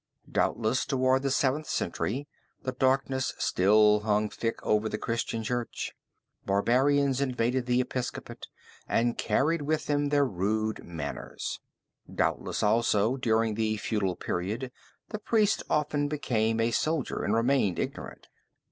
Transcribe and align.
Doubtless, 0.31 0.83
towards 0.87 1.21
the 1.21 1.29
Seventh 1.29 1.67
Century, 1.69 2.27
the 2.63 2.71
darkness 2.71 3.35
still 3.37 3.99
hung 3.99 4.31
thick 4.31 4.57
over 4.65 4.89
the 4.89 4.97
Christian 4.97 5.43
Church. 5.43 5.93
Barbarians 6.43 7.21
invaded 7.21 7.67
the 7.67 7.79
Episcopate, 7.81 8.47
and 8.89 9.15
carried 9.15 9.61
with 9.61 9.85
them 9.85 10.09
their 10.09 10.25
rude 10.25 10.83
manners. 10.83 11.59
Doubtless, 12.11 12.63
also, 12.63 13.15
during 13.15 13.53
the 13.53 13.77
feudal 13.77 14.15
period 14.15 14.71
the 15.09 15.19
priest 15.19 15.61
often 15.69 16.07
became 16.07 16.59
a 16.59 16.71
soldier, 16.71 17.23
and 17.23 17.35
remained 17.35 17.77
ignorant. 17.77 18.25